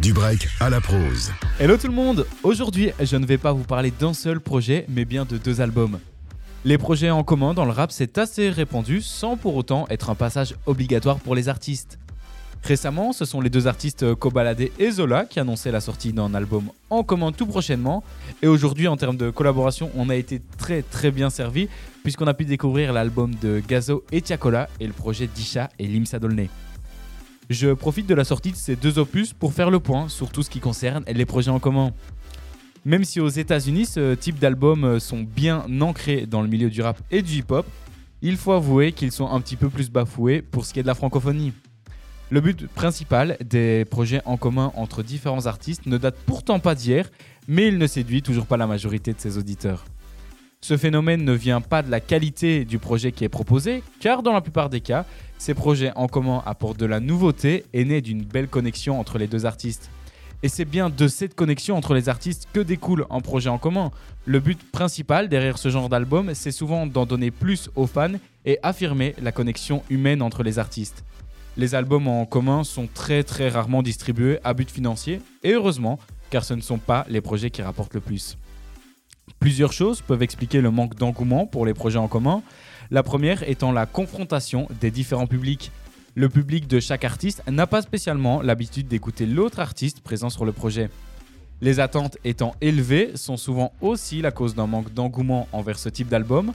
[0.00, 1.32] Du break à la prose.
[1.58, 5.06] Hello tout le monde Aujourd'hui, je ne vais pas vous parler d'un seul projet, mais
[5.06, 5.98] bien de deux albums.
[6.66, 10.14] Les projets en commun dans le rap, c'est assez répandu sans pour autant être un
[10.14, 11.98] passage obligatoire pour les artistes.
[12.62, 16.70] Récemment, ce sont les deux artistes Kobalade et Zola qui annonçaient la sortie d'un album
[16.90, 18.04] en commun tout prochainement.
[18.42, 21.68] Et aujourd'hui, en termes de collaboration, on a été très très bien servi
[22.02, 26.18] puisqu'on a pu découvrir l'album de Gazo et Tiakola et le projet d'Isha et Limsa
[26.18, 26.50] Dolné.
[27.48, 30.42] Je profite de la sortie de ces deux opus pour faire le point sur tout
[30.42, 31.92] ce qui concerne les projets en commun.
[32.84, 37.00] Même si aux États-Unis, ce type d'albums sont bien ancrés dans le milieu du rap
[37.12, 37.66] et du hip-hop,
[38.20, 40.88] il faut avouer qu'ils sont un petit peu plus bafoués pour ce qui est de
[40.88, 41.52] la francophonie.
[42.30, 47.08] Le but principal des projets en commun entre différents artistes ne date pourtant pas d'hier,
[47.46, 49.84] mais il ne séduit toujours pas la majorité de ses auditeurs.
[50.62, 54.32] Ce phénomène ne vient pas de la qualité du projet qui est proposé, car dans
[54.32, 55.04] la plupart des cas,
[55.38, 59.26] ces projets en commun apportent de la nouveauté et naissent d'une belle connexion entre les
[59.26, 59.90] deux artistes.
[60.42, 63.90] Et c'est bien de cette connexion entre les artistes que découle un projet en commun.
[64.26, 68.12] Le but principal derrière ce genre d'album, c'est souvent d'en donner plus aux fans
[68.44, 71.04] et affirmer la connexion humaine entre les artistes.
[71.56, 75.98] Les albums en commun sont très très rarement distribués à but financier, et heureusement,
[76.28, 78.36] car ce ne sont pas les projets qui rapportent le plus.
[79.38, 82.42] Plusieurs choses peuvent expliquer le manque d'engouement pour les projets en commun.
[82.90, 85.70] La première étant la confrontation des différents publics.
[86.14, 90.52] Le public de chaque artiste n'a pas spécialement l'habitude d'écouter l'autre artiste présent sur le
[90.52, 90.88] projet.
[91.60, 96.08] Les attentes étant élevées sont souvent aussi la cause d'un manque d'engouement envers ce type
[96.08, 96.52] d'album.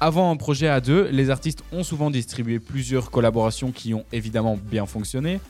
[0.00, 4.56] Avant un projet à deux, les artistes ont souvent distribué plusieurs collaborations qui ont évidemment
[4.56, 5.40] bien fonctionné.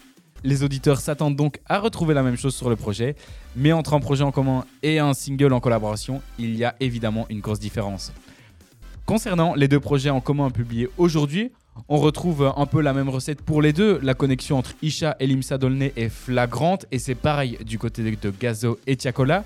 [0.44, 3.16] Les auditeurs s'attendent donc à retrouver la même chose sur le projet,
[3.56, 7.26] mais entre un projet en commun et un single en collaboration, il y a évidemment
[7.28, 8.12] une grosse différence.
[9.04, 11.50] Concernant les deux projets en commun publiés aujourd'hui,
[11.88, 13.98] on retrouve un peu la même recette pour les deux.
[14.02, 18.30] La connexion entre Isha et Limsa Dolné est flagrante et c'est pareil du côté de
[18.30, 19.44] Gazo et Tiakola.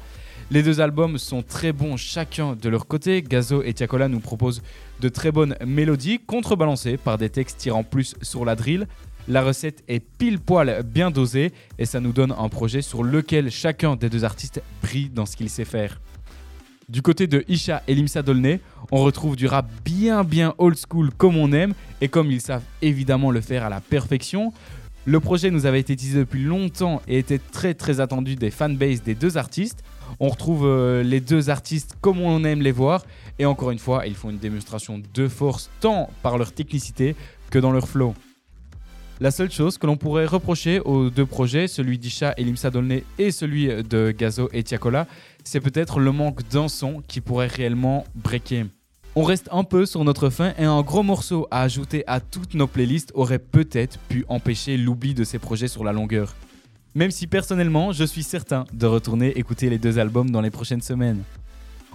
[0.50, 3.22] Les deux albums sont très bons chacun de leur côté.
[3.22, 4.62] Gazo et Tiakola nous proposent
[5.00, 8.86] de très bonnes mélodies contrebalancées par des textes tirant plus sur la drill.
[9.28, 13.50] La recette est pile poil bien dosée et ça nous donne un projet sur lequel
[13.50, 16.00] chacun des deux artistes brille dans ce qu'il sait faire.
[16.88, 18.60] Du côté de Isha et Limsa Dolné,
[18.90, 22.64] on retrouve du rap bien bien old school comme on aime et comme ils savent
[22.82, 24.52] évidemment le faire à la perfection.
[25.04, 29.02] Le projet nous avait été teasé depuis longtemps et était très très attendu des fanbases
[29.02, 29.84] des deux artistes.
[30.18, 33.04] On retrouve euh, les deux artistes comme on aime les voir
[33.38, 37.14] et encore une fois, ils font une démonstration de force tant par leur technicité
[37.50, 38.14] que dans leur flow.
[39.20, 43.04] La seule chose que l'on pourrait reprocher aux deux projets, celui d'Isha et Limsa Dolné
[43.18, 45.06] et celui de Gazo et Tiakola,
[45.44, 48.64] c'est peut-être le manque d'un son qui pourrait réellement breaker.
[49.14, 52.54] On reste un peu sur notre fin et un gros morceau à ajouter à toutes
[52.54, 56.34] nos playlists aurait peut-être pu empêcher l'oubli de ces projets sur la longueur.
[56.94, 60.80] Même si personnellement, je suis certain de retourner écouter les deux albums dans les prochaines
[60.80, 61.22] semaines.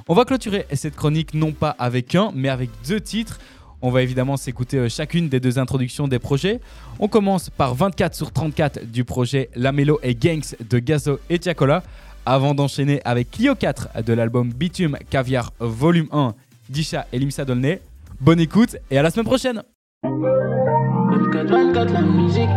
[0.08, 3.40] On va clôturer cette chronique non pas avec un, mais avec deux titres.
[3.82, 6.60] On va évidemment s'écouter euh, chacune des deux introductions des projets.
[7.00, 11.84] On commence par 24 sur 34 du projet Lamelo et Gangs de Gazo et Tiakola,
[12.26, 16.34] avant d'enchaîner avec Clio 4 de l'album Bitume Caviar Volume 1
[16.70, 17.82] d'Isha et Limsa Dolné.
[18.20, 19.62] Bonne écoute et à la semaine prochaine
[20.04, 22.50] 24, 24, la musique.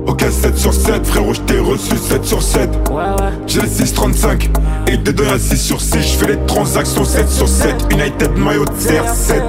[0.07, 2.69] Ok, 7 sur 7, frérot, je t'ai reçu 7 sur 7.
[2.89, 4.49] Ouais ouais J'ai les 635
[4.87, 5.97] et des deux à 6 sur 6.
[5.99, 7.75] Je fais les transactions 7 sur 7.
[7.91, 9.41] United maillot de CR7.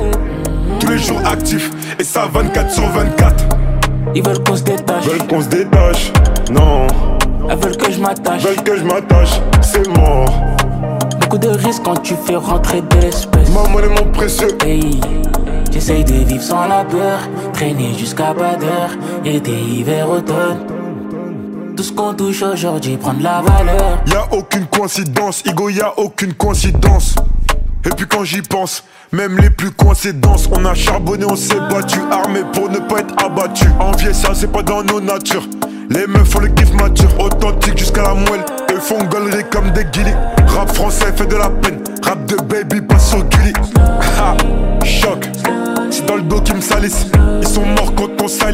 [0.81, 3.45] Tous les jours actifs et ça 24 sur 24.
[4.15, 6.13] Ils veulent qu'on se détache Veulent qu'on se détache.
[6.51, 6.87] Non,
[7.51, 9.41] Elles veulent que je m'attache veulent que je m'attache.
[9.61, 10.25] C'est mort.
[11.21, 14.57] Beaucoup de risques quand tu fais rentrer de l'espèce Ma monnaie, mon précieux.
[14.65, 15.01] Hey,
[15.77, 17.19] j'essaye de vivre sans la peur,
[17.53, 18.91] traîner jusqu'à pas d'heure,
[19.27, 20.61] été, hiver, automne.
[21.77, 24.03] Tout ce qu'on touche aujourd'hui prend de la valeur.
[24.07, 27.17] Y a aucune coïncidence, Igo, y a aucune coïncidence.
[27.85, 31.99] Et puis quand j'y pense, même les plus coïncidences, on a charbonné, on s'est battu,
[32.11, 33.67] armé pour ne pas être abattu.
[33.79, 35.47] Envier ça, c'est pas dans nos natures.
[35.91, 38.47] Les meufs font le kiff mature, authentique jusqu'à la moelle.
[38.71, 40.17] Elles font galerie comme des guillis.
[40.47, 43.53] Rap français fait de la peine, rap de baby passe sur Gulli.
[44.19, 44.37] Ha.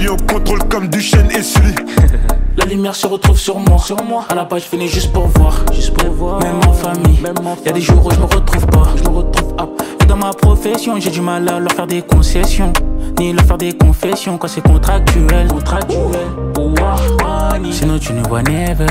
[0.09, 1.75] Au contrôle comme du chêne et Sully.
[2.57, 3.79] La lumière se retrouve sur moi.
[3.79, 4.25] Sur moi.
[4.29, 5.65] À la page, je finis juste pour voir.
[5.73, 6.41] Juste pour voir.
[6.41, 7.21] Même en famille.
[7.21, 8.89] Même en y a des jours où je me retrouve pas.
[8.97, 9.69] Je me retrouve pas.
[10.03, 12.73] Et dans ma profession, j'ai du mal à leur faire des concessions.
[13.19, 15.49] Ni leur faire des confessions quand c'est contractuel.
[15.49, 15.99] Contractuel.
[17.71, 18.87] Sinon, tu ne vois never.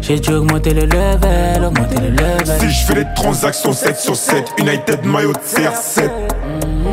[0.00, 2.60] J'ai dû augmenter le level, augmenter le level.
[2.60, 6.08] Si je fais des transactions 7 sur 7, United maillot de CR7.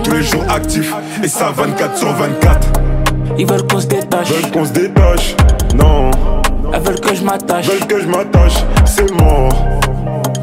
[0.04, 0.94] Tous les jours actifs,
[1.24, 2.68] et ça 24 sur 24.
[3.38, 4.30] Ils veulent qu'on se détache.
[4.30, 5.36] Veulent qu'on se détache,
[5.76, 6.12] non.
[6.74, 7.68] Elles veulent que je m'attache.
[7.68, 9.50] Veulent que je m'attache, c'est mort.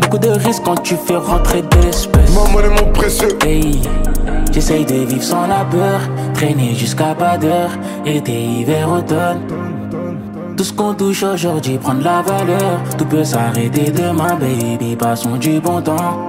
[0.01, 2.35] Beaucoup de risques quand tu fais rentrer de l'espèce.
[2.35, 3.39] Maman est mon précieux.
[3.45, 3.81] Hey,
[4.53, 6.01] j'essaye de vivre sans labeur.
[6.35, 7.71] Traîner jusqu'à pas d'heure.
[8.05, 9.41] Été, hiver, automne.
[10.57, 12.81] Tout ce qu'on touche aujourd'hui prend de la valeur.
[12.99, 14.97] Tout peut s'arrêter demain, baby.
[14.97, 16.29] Passons du bon temps.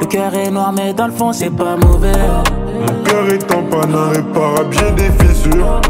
[0.00, 2.12] Le cœur est noir, mais dans le fond, c'est pas mauvais.
[2.12, 5.80] Mon cœur est en panne, répare à bien des fissures.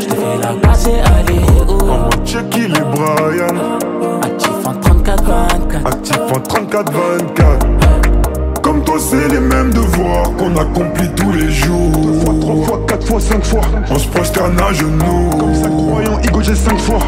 [0.00, 3.78] Je te fais la passe et aller En où mode check, il est Brian.
[4.22, 5.86] Actif en 34-24.
[5.86, 7.87] Actif en 34-24.
[8.98, 11.92] C'est les mêmes devoirs qu'on accomplit tous les jours.
[12.40, 13.60] 3 fois, 4 fois, 5 fois.
[13.90, 15.30] On se prosterne à genoux.
[15.38, 16.98] Comme ça, croyant, Igo, j'ai 5 fois.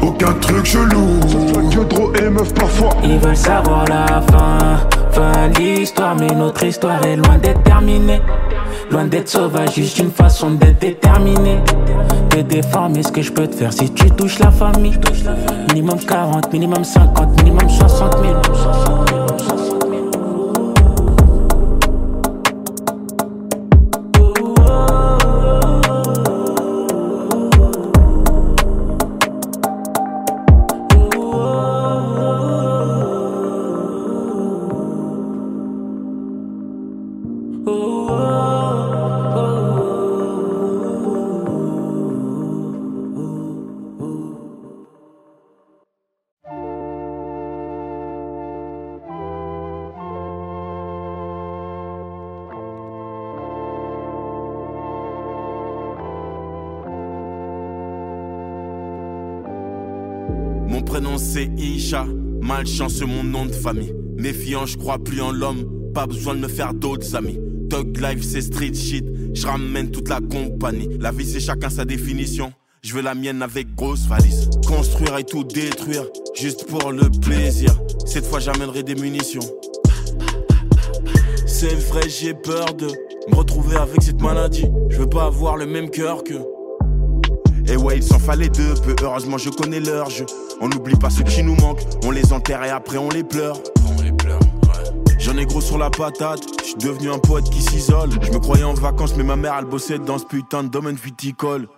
[0.00, 1.20] Aucun truc chelou.
[1.28, 2.90] Sauf gueule trop et meuf parfois.
[3.02, 4.78] Ils veulent savoir la fin,
[5.10, 8.22] fin de l'histoire, mais notre histoire est loin d'être terminée.
[8.90, 11.58] Loin d'être sauvage, juste une façon d'être déterminé.
[12.30, 14.98] De déformer ce que je peux te faire si tu touches la famille.
[15.68, 18.09] Minimum 40, minimum 50, minimum 60
[37.66, 37.76] Mon
[60.82, 62.06] prénom c'est Isha,
[62.40, 63.92] malchance mon nom de famille.
[64.16, 67.38] Méfiant, je crois plus en l'homme, pas besoin de me faire d'autres amis.
[67.68, 69.04] Dog life c'est street shit,
[69.34, 70.88] je toute la compagnie.
[70.98, 72.52] La vie c'est chacun sa définition,
[72.82, 74.48] je veux la mienne avec grosse valise.
[74.66, 76.04] Construire et tout détruire,
[76.34, 77.70] juste pour le plaisir.
[78.06, 79.40] Cette fois j'amènerai des munitions.
[81.46, 82.86] C'est vrai, j'ai peur de
[83.28, 84.66] me retrouver avec cette maladie.
[84.88, 86.34] Je veux pas avoir le même cœur que.
[87.70, 88.96] Et ouais, il s'en fallait deux peu.
[89.02, 90.24] Heureusement, je connais leur jeu.
[90.60, 91.82] On n'oublie pas ceux qui nous manquent.
[92.04, 93.60] On les enterre et après on les pleure.
[95.20, 96.40] J'en ai gros sur la patate.
[96.60, 98.10] Je suis devenu un poète qui s'isole.
[98.22, 100.96] Je me croyais en vacances, mais ma mère, elle bossait dans ce putain de domaine
[100.96, 101.68] viticole.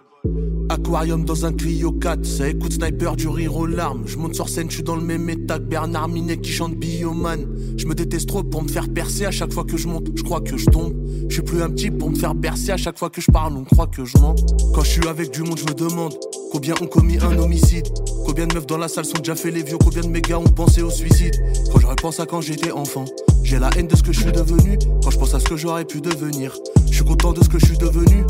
[0.69, 4.05] Aquarium dans un Clio 4, ça écoute sniper du rire aux larmes.
[4.07, 6.77] Je monte sur scène, je suis dans le même état que Bernard Minet qui chante
[6.77, 7.47] Bioman.
[7.77, 10.23] Je me déteste trop pour me faire percer à chaque fois que je monte, je
[10.23, 10.95] crois que je tombe.
[11.29, 13.57] Je suis plus un petit pour me faire bercer à chaque fois que je parle,
[13.57, 14.37] on croit que je mens.
[14.73, 16.15] Quand je suis avec du monde, je me demande
[16.53, 17.89] combien ont commis un homicide.
[18.25, 20.39] Combien de meufs dans la salle sont déjà fait les vieux, combien de mes gars
[20.39, 21.35] ont pensé au suicide.
[21.73, 23.05] Quand je repense à quand j'étais enfant,
[23.43, 24.79] j'ai la haine de ce que je suis devenu.
[25.03, 26.55] Quand je pense à ce que j'aurais pu devenir,
[26.87, 28.25] je suis content de ce que je suis devenu.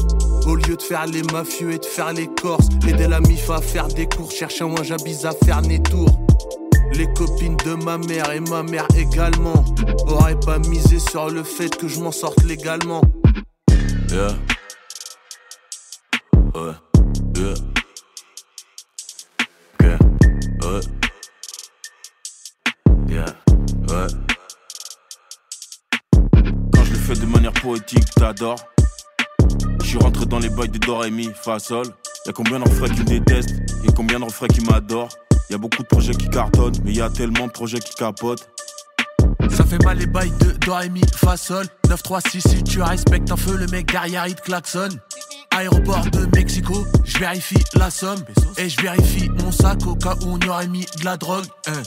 [0.46, 3.60] Au lieu de faire les mafieux et de faire les corses, aider la mif à
[3.60, 6.20] faire des cours, chercher un j'abise à faire des tours.
[6.94, 9.64] Les copines de ma mère et ma mère également
[10.06, 13.02] auraient pas misé sur le fait que je m'en sorte légalement.
[27.62, 28.58] Poétique, t'adores.
[29.82, 31.86] Je suis rentré dans les bails de Do, Ré, Mi, Fa, Sol.
[32.26, 33.54] Y'a combien de refrains qui détestent?
[33.84, 35.08] Et combien de refrains qui m'adorent?
[35.48, 38.48] Y'a beaucoup de projets qui cartonnent, mais y a tellement de projets qui capotent.
[39.50, 41.66] Ça fait mal les bails de Do, Ré, Mi, Fa, Sol.
[41.88, 44.98] 9, 3, 6, si tu respectes un feu, le mec derrière il klaxonne.
[45.50, 48.24] Aéroport de Mexico, je vérifie la somme.
[48.56, 51.46] Et je vérifie mon sac au cas où on y aurait mis de la drogue.
[51.66, 51.82] hein.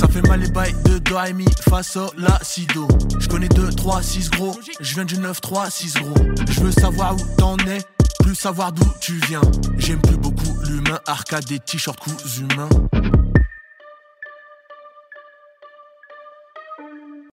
[0.00, 2.88] Ça fait mal les bails de Do, Mi, Fa, Sol, La, Si, Do.
[3.18, 4.58] Je connais 2, 3, 6 gros.
[4.80, 6.14] Je viens du 9, 3, 6 gros.
[6.48, 7.82] Je veux savoir où t'en es,
[8.20, 9.42] plus savoir d'où tu viens.
[9.76, 12.70] J'aime plus beaucoup l'humain, arcade des t-shirts coups humains.